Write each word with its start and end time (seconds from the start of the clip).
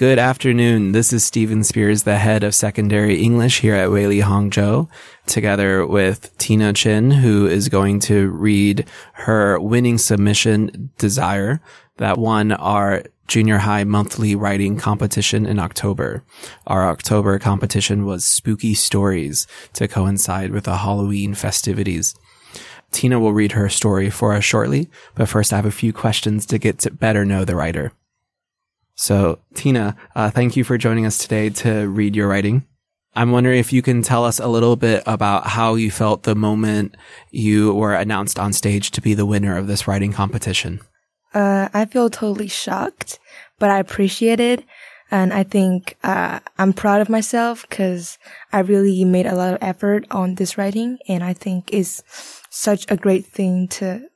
Good 0.00 0.18
afternoon. 0.18 0.92
This 0.92 1.12
is 1.12 1.26
Stephen 1.26 1.62
Spears, 1.62 2.04
the 2.04 2.16
head 2.16 2.42
of 2.42 2.54
secondary 2.54 3.20
English 3.20 3.60
here 3.60 3.74
at 3.74 3.90
Weili 3.90 4.22
Hangzhou, 4.22 4.88
together 5.26 5.86
with 5.86 6.34
Tina 6.38 6.72
Chen, 6.72 7.10
who 7.10 7.46
is 7.46 7.68
going 7.68 8.00
to 8.00 8.30
read 8.30 8.86
her 9.12 9.60
winning 9.60 9.98
submission, 9.98 10.90
Desire, 10.96 11.60
that 11.98 12.16
won 12.16 12.50
our 12.50 13.02
junior 13.28 13.58
high 13.58 13.84
monthly 13.84 14.34
writing 14.34 14.78
competition 14.78 15.44
in 15.44 15.58
October. 15.58 16.24
Our 16.66 16.88
October 16.88 17.38
competition 17.38 18.06
was 18.06 18.24
spooky 18.24 18.72
stories 18.72 19.46
to 19.74 19.86
coincide 19.86 20.50
with 20.50 20.64
the 20.64 20.78
Halloween 20.78 21.34
festivities. 21.34 22.14
Tina 22.90 23.20
will 23.20 23.34
read 23.34 23.52
her 23.52 23.68
story 23.68 24.08
for 24.08 24.32
us 24.32 24.44
shortly, 24.44 24.88
but 25.14 25.28
first 25.28 25.52
I 25.52 25.56
have 25.56 25.66
a 25.66 25.70
few 25.70 25.92
questions 25.92 26.46
to 26.46 26.56
get 26.56 26.78
to 26.78 26.90
better 26.90 27.26
know 27.26 27.44
the 27.44 27.54
writer. 27.54 27.92
So, 29.00 29.38
Tina, 29.54 29.96
uh, 30.14 30.28
thank 30.28 30.58
you 30.58 30.62
for 30.62 30.76
joining 30.76 31.06
us 31.06 31.16
today 31.16 31.48
to 31.48 31.88
read 31.88 32.14
your 32.14 32.28
writing. 32.28 32.66
I'm 33.14 33.30
wondering 33.32 33.58
if 33.58 33.72
you 33.72 33.80
can 33.80 34.02
tell 34.02 34.26
us 34.26 34.38
a 34.38 34.46
little 34.46 34.76
bit 34.76 35.02
about 35.06 35.46
how 35.46 35.76
you 35.76 35.90
felt 35.90 36.24
the 36.24 36.34
moment 36.34 36.98
you 37.30 37.72
were 37.72 37.94
announced 37.94 38.38
on 38.38 38.52
stage 38.52 38.90
to 38.90 39.00
be 39.00 39.14
the 39.14 39.24
winner 39.24 39.56
of 39.56 39.68
this 39.68 39.88
writing 39.88 40.12
competition. 40.12 40.80
Uh, 41.32 41.70
I 41.72 41.86
feel 41.86 42.10
totally 42.10 42.48
shocked, 42.48 43.18
but 43.58 43.70
I 43.70 43.78
appreciate 43.78 44.38
it. 44.38 44.64
And 45.10 45.32
I 45.32 45.44
think, 45.44 45.96
uh, 46.04 46.40
I'm 46.58 46.74
proud 46.74 47.00
of 47.00 47.08
myself 47.08 47.66
because 47.70 48.18
I 48.52 48.58
really 48.58 49.06
made 49.06 49.24
a 49.24 49.34
lot 49.34 49.54
of 49.54 49.62
effort 49.62 50.04
on 50.10 50.34
this 50.34 50.58
writing. 50.58 50.98
And 51.08 51.24
I 51.24 51.32
think 51.32 51.70
it's 51.72 52.02
such 52.50 52.84
a 52.90 52.98
great 52.98 53.24
thing 53.24 53.66
to 53.68 54.10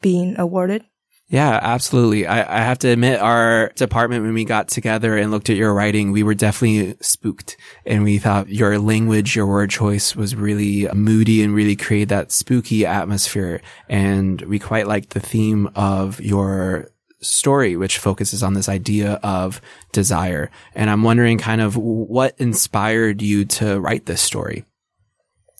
being 0.00 0.38
awarded. 0.38 0.86
Yeah, 1.30 1.60
absolutely. 1.62 2.26
I, 2.26 2.58
I, 2.58 2.62
have 2.62 2.80
to 2.80 2.88
admit, 2.88 3.20
our 3.20 3.70
department, 3.76 4.24
when 4.24 4.34
we 4.34 4.44
got 4.44 4.66
together 4.66 5.16
and 5.16 5.30
looked 5.30 5.48
at 5.48 5.56
your 5.56 5.72
writing, 5.72 6.10
we 6.10 6.24
were 6.24 6.34
definitely 6.34 6.96
spooked 7.00 7.56
and 7.86 8.02
we 8.02 8.18
thought 8.18 8.48
your 8.48 8.80
language, 8.80 9.36
your 9.36 9.46
word 9.46 9.70
choice 9.70 10.16
was 10.16 10.34
really 10.34 10.88
moody 10.92 11.44
and 11.44 11.54
really 11.54 11.76
created 11.76 12.08
that 12.08 12.32
spooky 12.32 12.84
atmosphere. 12.84 13.60
And 13.88 14.40
we 14.42 14.58
quite 14.58 14.88
liked 14.88 15.10
the 15.10 15.20
theme 15.20 15.70
of 15.76 16.20
your 16.20 16.90
story, 17.20 17.76
which 17.76 17.98
focuses 17.98 18.42
on 18.42 18.54
this 18.54 18.68
idea 18.68 19.20
of 19.22 19.60
desire. 19.92 20.50
And 20.74 20.90
I'm 20.90 21.04
wondering 21.04 21.38
kind 21.38 21.60
of 21.60 21.76
what 21.76 22.34
inspired 22.38 23.22
you 23.22 23.44
to 23.44 23.78
write 23.78 24.06
this 24.06 24.20
story? 24.20 24.64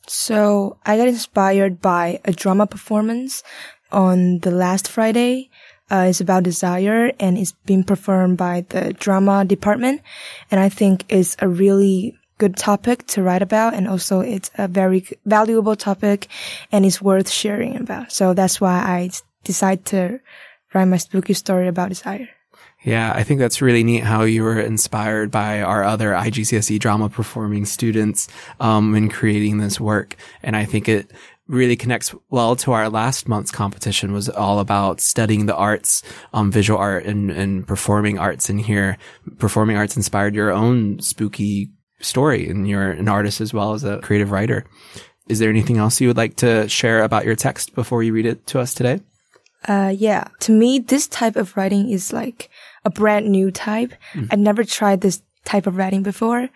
So 0.09 0.78
I 0.84 0.97
got 0.97 1.06
inspired 1.06 1.81
by 1.81 2.19
a 2.25 2.33
drama 2.33 2.66
performance 2.66 3.44
on 3.92 4.39
the 4.41 4.50
last 4.50 4.89
Friday. 4.89 5.50
Uh, 5.91 6.06
it's 6.08 6.20
about 6.20 6.44
desire 6.44 7.12
and 7.19 7.36
it's 7.36 7.52
being 7.66 7.84
performed 7.84 8.38
by 8.38 8.64
the 8.69 8.92
drama 8.94 9.44
department. 9.44 10.02
And 10.50 10.60
I 10.60 10.69
think 10.69 11.05
it's 11.08 11.36
a 11.41 11.48
really 11.48 12.16
good 12.38 12.56
topic 12.56 13.06
to 13.08 13.22
write 13.22 13.42
about. 13.42 13.74
And 13.74 13.86
also 13.86 14.20
it's 14.20 14.50
a 14.56 14.66
very 14.66 15.06
valuable 15.27 15.77
topic 15.77 16.28
and 16.72 16.86
it's 16.86 17.02
worth 17.02 17.28
sharing 17.28 17.77
about. 17.77 18.12
So 18.12 18.34
that's 18.34 18.60
why 18.60 18.78
I 18.78 19.10
decided 19.44 19.84
to 19.86 20.20
write 20.72 20.86
my 20.86 20.97
spooky 20.97 21.34
story 21.34 21.69
about 21.69 21.91
desire. 21.91 22.28
Yeah, 22.82 23.12
I 23.14 23.25
think 23.25 23.41
that's 23.41 23.60
really 23.60 23.84
neat 23.84 24.04
how 24.04 24.22
you 24.22 24.42
were 24.42 24.58
inspired 24.58 25.30
by 25.30 25.60
our 25.60 25.84
other 25.84 26.12
IGCSE 26.12 26.78
drama 26.78 27.10
performing 27.10 27.66
students 27.66 28.27
um, 28.58 28.94
in 28.94 29.10
creating 29.10 29.58
this 29.58 29.78
work. 29.78 30.16
And 30.42 30.56
I 30.56 30.64
think 30.64 30.88
it 30.88 31.10
really 31.51 31.77
connects 31.77 32.15
well 32.31 32.55
to 32.55 32.73
our 32.73 32.89
last 32.89 33.29
month's 33.29 33.51
competition 33.51 34.12
was 34.12 34.29
all 34.29 34.61
about 34.61 35.01
studying 35.01 35.47
the 35.47 35.56
arts, 35.56 36.03
um, 36.33 36.53
visual 36.53 36.79
art 36.79 37.05
and, 37.05 37.31
and 37.31 37.67
performing 37.67 38.19
arts. 38.19 38.48
And 38.48 38.61
here, 38.61 38.97
performing 39.39 39.77
arts 39.77 39.97
inspired 39.97 40.34
your 40.34 40.53
own 40.53 41.01
spooky 41.01 41.71
story 42.01 42.48
and 42.48 42.69
you're 42.69 42.93
an 42.93 43.09
artist 43.09 43.41
as 43.41 43.53
well 43.53 43.75
as 43.75 43.83
a 43.84 43.98
creative 43.98 44.31
writer. 44.31 44.65
Is 45.28 45.41
there 45.41 45.51
anything 45.51 45.77
else 45.77 46.01
you 46.01 46.09
would 46.09 46.17
like 46.17 46.37
to 46.37 46.69
share 46.69 47.03
about 47.03 47.25
your 47.25 47.37
text 47.37 47.75
before 47.75 48.03
you 48.03 48.12
read 48.12 48.27
it 48.27 48.47
to 48.49 48.60
us 48.60 48.72
today? 48.72 49.00
Uh, 49.66 49.93
yeah. 49.94 50.28
To 50.41 50.53
me, 50.53 50.78
this 50.78 51.06
type 51.09 51.37
of 51.37 51.56
writing 51.56 51.91
is 51.91 52.12
like 52.12 52.49
a 52.84 52.91
brand 52.91 53.28
new 53.28 53.50
type. 53.50 53.93
Mm. 54.12 54.28
I've 54.31 54.39
never 54.39 54.65
tried 54.65 55.00
this 55.00 55.21
type 55.44 55.66
of 55.66 55.77
writing 55.77 56.03
before. 56.03 56.49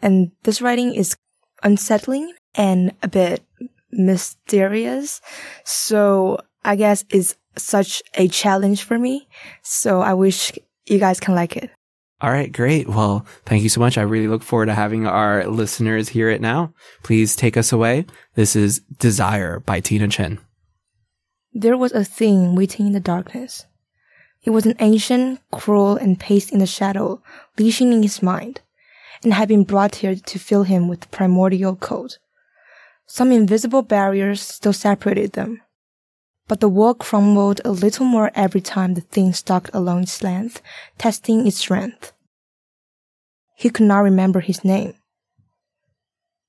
And 0.00 0.30
this 0.44 0.62
writing 0.62 0.94
is 0.94 1.16
unsettling 1.62 2.32
and 2.54 2.92
a 3.02 3.08
bit 3.08 3.42
mysterious. 3.90 5.20
So 5.64 6.38
I 6.64 6.76
guess 6.76 7.04
it's 7.10 7.36
such 7.56 8.02
a 8.14 8.28
challenge 8.28 8.82
for 8.82 8.98
me. 8.98 9.28
So 9.62 10.00
I 10.00 10.14
wish 10.14 10.52
you 10.86 10.98
guys 10.98 11.20
can 11.20 11.34
like 11.34 11.56
it. 11.56 11.70
All 12.20 12.30
right, 12.30 12.50
great. 12.50 12.88
Well, 12.88 13.26
thank 13.44 13.62
you 13.62 13.68
so 13.68 13.80
much. 13.80 13.98
I 13.98 14.02
really 14.02 14.28
look 14.28 14.42
forward 14.42 14.66
to 14.66 14.74
having 14.74 15.06
our 15.06 15.46
listeners 15.46 16.08
hear 16.08 16.30
it 16.30 16.40
now. 16.40 16.72
Please 17.02 17.36
take 17.36 17.58
us 17.58 17.72
away. 17.72 18.06
This 18.34 18.56
is 18.56 18.80
Desire 18.98 19.60
by 19.60 19.80
Tina 19.80 20.08
Chen. 20.08 20.38
There 21.52 21.76
was 21.76 21.92
a 21.92 22.04
thing 22.04 22.54
waiting 22.54 22.86
in 22.86 22.92
the 22.92 23.00
darkness. 23.00 23.66
It 24.44 24.50
was 24.50 24.64
an 24.64 24.76
ancient, 24.78 25.40
cruel, 25.50 25.96
and 25.96 26.18
paced 26.18 26.52
in 26.52 26.60
the 26.60 26.66
shadow, 26.66 27.20
leashing 27.58 27.92
in 27.92 28.02
his 28.02 28.22
mind, 28.22 28.60
and 29.22 29.34
had 29.34 29.48
been 29.48 29.64
brought 29.64 29.96
here 29.96 30.14
to 30.14 30.38
fill 30.38 30.62
him 30.62 30.88
with 30.88 31.10
primordial 31.10 31.76
cold. 31.76 32.18
Some 33.06 33.32
invisible 33.32 33.82
barriers 33.82 34.42
still 34.42 34.72
separated 34.72 35.32
them. 35.32 35.62
But 36.48 36.60
the 36.60 36.68
wall 36.68 36.94
crumbled 36.94 37.60
a 37.64 37.70
little 37.70 38.04
more 38.04 38.30
every 38.34 38.60
time 38.60 38.94
the 38.94 39.00
thing 39.00 39.32
stalked 39.32 39.70
along 39.72 40.02
its 40.02 40.22
length, 40.22 40.60
testing 40.98 41.46
its 41.46 41.56
strength. 41.56 42.12
He 43.56 43.70
could 43.70 43.86
not 43.86 44.00
remember 44.00 44.40
his 44.40 44.64
name. 44.64 44.94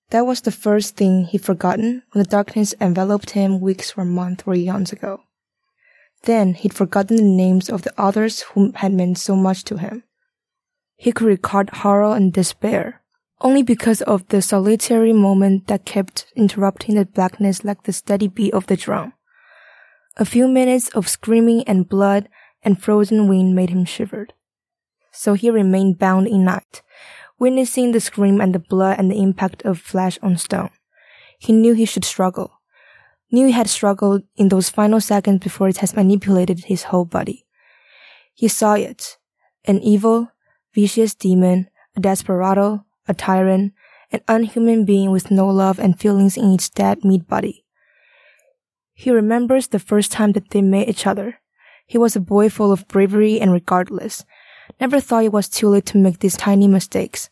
That 0.09 0.25
was 0.25 0.41
the 0.41 0.51
first 0.51 0.95
thing 0.95 1.25
he'd 1.25 1.43
forgotten 1.43 2.03
when 2.11 2.23
the 2.23 2.29
darkness 2.29 2.73
enveloped 2.79 3.31
him 3.31 3.59
weeks 3.59 3.93
or 3.97 4.05
months 4.05 4.43
or 4.45 4.55
eons 4.55 4.91
ago. 4.91 5.21
Then 6.23 6.53
he'd 6.53 6.73
forgotten 6.73 7.17
the 7.17 7.23
names 7.23 7.69
of 7.69 7.83
the 7.83 7.93
others 7.97 8.41
who 8.41 8.71
had 8.75 8.93
meant 8.93 9.17
so 9.17 9.35
much 9.35 9.63
to 9.65 9.77
him. 9.77 10.03
He 10.95 11.11
could 11.11 11.27
recall 11.27 11.65
horror 11.71 12.15
and 12.15 12.33
despair, 12.33 13.01
only 13.41 13.63
because 13.63 14.01
of 14.01 14.27
the 14.29 14.41
solitary 14.41 15.13
moment 15.13 15.67
that 15.67 15.85
kept 15.85 16.25
interrupting 16.35 16.95
the 16.95 17.05
blackness 17.05 17.63
like 17.63 17.83
the 17.83 17.93
steady 17.93 18.27
beat 18.27 18.53
of 18.53 18.67
the 18.67 18.77
drum. 18.77 19.13
A 20.17 20.25
few 20.25 20.47
minutes 20.47 20.89
of 20.89 21.07
screaming 21.07 21.63
and 21.67 21.87
blood 21.87 22.27
and 22.63 22.81
frozen 22.81 23.27
wind 23.27 23.55
made 23.55 23.69
him 23.69 23.85
shiver. 23.85 24.27
So 25.11 25.33
he 25.33 25.49
remained 25.49 25.99
bound 25.99 26.27
in 26.27 26.45
night, 26.45 26.81
witnessing 27.37 27.91
the 27.91 27.99
scream 27.99 28.41
and 28.41 28.53
the 28.53 28.59
blood 28.59 28.97
and 28.97 29.11
the 29.11 29.21
impact 29.21 29.61
of 29.63 29.79
flesh 29.79 30.17
on 30.23 30.37
stone. 30.37 30.71
He 31.37 31.53
knew 31.53 31.73
he 31.73 31.85
should 31.85 32.05
struggle, 32.05 32.53
knew 33.31 33.45
he 33.45 33.51
had 33.51 33.69
struggled 33.69 34.23
in 34.35 34.49
those 34.49 34.69
final 34.69 34.99
seconds 34.99 35.43
before 35.43 35.69
it 35.69 35.77
has 35.77 35.95
manipulated 35.95 36.65
his 36.65 36.83
whole 36.83 37.05
body. 37.05 37.45
He 38.33 38.47
saw 38.47 38.73
it, 38.73 39.17
an 39.65 39.79
evil, 39.79 40.31
vicious 40.73 41.13
demon, 41.13 41.69
a 41.95 41.99
desperado, 41.99 42.85
a 43.07 43.13
tyrant, 43.13 43.73
an 44.11 44.21
unhuman 44.27 44.85
being 44.85 45.11
with 45.11 45.31
no 45.31 45.47
love 45.47 45.79
and 45.79 45.99
feelings 45.99 46.37
in 46.37 46.53
its 46.53 46.69
dead 46.69 47.03
meat 47.03 47.27
body. 47.27 47.65
He 48.93 49.11
remembers 49.11 49.67
the 49.67 49.79
first 49.79 50.11
time 50.11 50.31
that 50.31 50.49
they 50.49 50.61
met 50.61 50.87
each 50.89 51.05
other. 51.05 51.39
He 51.85 51.97
was 51.97 52.15
a 52.15 52.19
boy 52.19 52.49
full 52.49 52.71
of 52.71 52.87
bravery 52.87 53.39
and 53.39 53.51
regardless. 53.51 54.25
Never 54.79 54.99
thought 54.99 55.23
it 55.23 55.31
was 55.31 55.47
too 55.47 55.69
late 55.69 55.85
to 55.87 55.97
make 55.97 56.19
these 56.19 56.35
tiny 56.35 56.67
mistakes. 56.67 57.29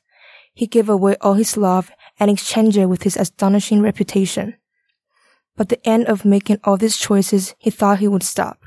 He 0.54 0.68
gave 0.68 0.88
away 0.88 1.18
all 1.22 1.34
his 1.34 1.58
love 1.58 1.92
and 2.20 2.32
exchanged 2.32 2.78
it 2.78 2.86
with 2.86 3.04
his 3.04 3.18
astonishing 3.18 3.82
reputation. 3.82 4.56
But 5.58 5.70
the 5.70 5.86
end 5.88 6.06
of 6.06 6.24
making 6.24 6.60
all 6.64 6.78
these 6.78 6.98
choices, 6.98 7.56
he 7.58 7.70
thought 7.70 8.00
he 8.00 8.08
would 8.08 8.24
stop. 8.24 8.66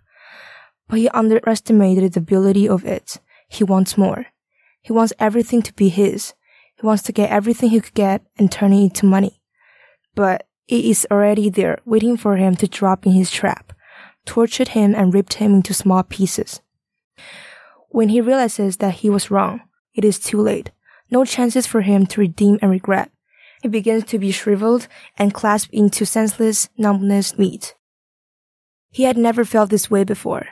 But 0.89 0.99
he 0.99 1.09
underestimated 1.11 2.13
the 2.13 2.21
ability 2.21 2.69
of 2.69 2.85
it. 2.85 3.21
He 3.49 3.65
wants 3.65 3.97
more. 3.97 4.27
He 4.83 4.93
wants 4.93 5.13
everything 5.19 5.63
to 5.63 5.73
be 5.75 5.89
his. 5.89 6.35
He 6.81 6.87
wants 6.87 7.03
to 7.05 7.13
get 7.13 7.31
everything 7.31 7.71
he 7.71 7.81
could 7.81 7.95
get 7.95 8.23
and 8.37 8.51
turn 8.51 8.73
it 8.73 8.83
into 8.83 9.07
money. 9.07 9.41
But 10.15 10.47
it 10.69 10.85
is 10.85 11.07
already 11.11 11.51
there, 11.51 11.79
waiting 11.85 12.17
for 12.17 12.37
him 12.37 12.55
to 12.57 12.69
drop 12.69 13.05
in 13.05 13.13
his 13.13 13.31
trap, 13.31 13.73
tortured 14.25 14.69
him 14.69 14.95
and 14.95 15.13
ripped 15.13 15.35
him 15.35 15.55
into 15.55 15.75
small 15.75 16.03
pieces. 16.03 16.61
When 17.89 18.11
he 18.11 18.21
realizes 18.21 18.77
that 18.77 18.95
he 18.95 19.11
was 19.11 19.31
wrong, 19.31 19.63
it 19.95 20.05
is 20.05 20.21
too 20.21 20.41
late. 20.41 20.71
No 21.11 21.25
chances 21.25 21.67
for 21.67 21.81
him 21.81 22.07
to 22.07 22.21
redeem 22.21 22.59
and 22.63 22.71
regret. 22.71 23.11
He 23.63 23.69
begins 23.69 24.05
to 24.05 24.19
be 24.19 24.31
shriveled 24.31 24.87
and 25.17 25.35
clasped 25.35 25.75
into 25.75 26.07
senseless 26.07 26.69
numbness 26.77 27.39
meat. 27.39 27.75
He 28.91 29.03
had 29.03 29.17
never 29.17 29.45
felt 29.45 29.71
this 29.71 29.91
way 29.91 30.05
before, 30.05 30.49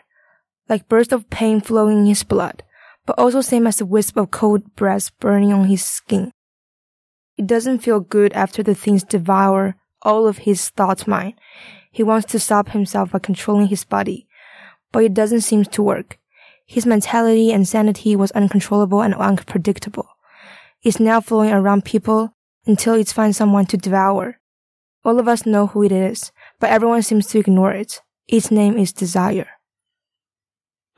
like 0.69 0.89
bursts 0.89 1.13
of 1.13 1.31
pain 1.31 1.61
flowing 1.61 2.01
in 2.01 2.07
his 2.07 2.25
blood 2.25 2.65
but 3.07 3.19
also 3.19 3.41
same 3.41 3.67
as 3.67 3.77
the 3.77 3.87
wisp 3.87 4.17
of 4.17 4.31
cold 4.31 4.75
breath 4.75 5.17
burning 5.19 5.53
on 5.53 5.67
his 5.67 5.85
skin. 5.85 6.33
It 7.37 7.47
doesn't 7.47 7.79
feel 7.79 8.01
good 8.01 8.33
after 8.33 8.63
the 8.63 8.75
things 8.75 9.05
devour 9.05 9.77
all 10.03 10.27
of 10.27 10.39
his 10.39 10.69
thought 10.71 11.07
mind. 11.07 11.35
He 11.91 12.03
wants 12.03 12.31
to 12.33 12.39
stop 12.39 12.71
himself 12.71 13.13
by 13.13 13.21
controlling 13.21 13.69
his 13.69 13.85
body, 13.85 14.27
but 14.93 15.05
it 15.05 15.15
doesn't 15.15 15.43
seem 15.43 15.65
to 15.65 15.83
work. 15.83 16.19
His 16.67 16.85
mentality 16.85 17.53
and 17.53 17.67
sanity 17.67 18.17
was 18.17 18.33
uncontrollable 18.33 19.01
and 19.01 19.15
unpredictable. 19.15 20.09
It's 20.83 21.01
now 21.01 21.21
flowing 21.21 21.53
around 21.53 21.85
people 21.85 22.35
until 22.67 22.95
it 22.95 23.09
finds 23.09 23.37
someone 23.37 23.67
to 23.67 23.77
devour. 23.77 24.41
All 25.05 25.19
of 25.21 25.29
us 25.29 25.47
know 25.47 25.69
who 25.69 25.85
it 25.85 25.93
is, 25.93 26.33
but 26.59 26.71
everyone 26.71 27.03
seems 27.03 27.29
to 27.29 27.39
ignore 27.39 27.73
it. 27.73 28.01
Its 28.27 28.51
name 28.51 28.77
is 28.77 28.93
desire. 28.93 29.49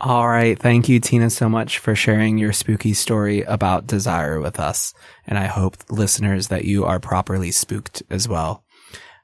All 0.00 0.28
right. 0.28 0.56
Thank 0.56 0.88
you, 0.88 1.00
Tina, 1.00 1.28
so 1.28 1.48
much 1.48 1.78
for 1.78 1.96
sharing 1.96 2.38
your 2.38 2.52
spooky 2.52 2.94
story 2.94 3.42
about 3.42 3.88
desire 3.88 4.40
with 4.40 4.60
us. 4.60 4.94
And 5.26 5.36
I 5.36 5.46
hope 5.46 5.76
listeners 5.90 6.48
that 6.48 6.64
you 6.64 6.84
are 6.84 7.00
properly 7.00 7.50
spooked 7.50 8.04
as 8.08 8.28
well. 8.28 8.64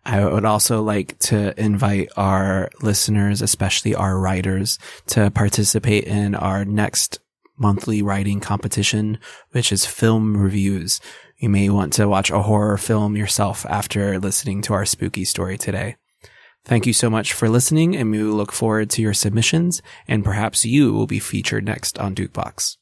I 0.05 0.25
would 0.25 0.45
also 0.45 0.83
like 0.83 1.17
to 1.21 1.59
invite 1.59 2.11
our 2.17 2.71
listeners, 2.83 3.41
especially 3.41 3.95
our 3.95 4.19
writers, 4.19 4.81
to 5.07 5.31
participate 5.31 6.05
in 6.05 6.35
our 6.35 6.65
next 6.65 7.21
monthly 7.57 8.03
writing 8.03 8.41
competition, 8.41 9.19
which 9.53 9.71
is 9.71 9.87
film 9.87 10.37
reviews. 10.37 11.01
You 11.39 11.51
may 11.51 11.71
want 11.71 11.93
to 11.95 12.09
watch 12.09 12.31
a 12.31 12.43
horror 12.43 12.79
film 12.79 13.17
yourself 13.17 13.65
after 13.67 14.19
listening 14.19 14.61
to 14.63 14.75
our 14.75 14.85
spooky 14.85 15.25
story 15.25 15.57
today. 15.57 15.97
Thank 16.65 16.87
you 16.87 16.95
so 16.95 17.11
much 17.11 17.35
for 17.35 17.49
listening 17.51 17.95
and 17.95 18.11
we 18.11 18.23
look 18.23 18.51
forward 18.51 18.89
to 18.91 19.03
your 19.03 19.13
submissions 19.13 19.83
and 20.09 20.25
perhaps 20.25 20.65
you 20.65 20.95
will 20.95 21.07
be 21.07 21.19
featured 21.19 21.67
next 21.67 21.99
on 21.99 22.15
Dukebox. 22.15 22.79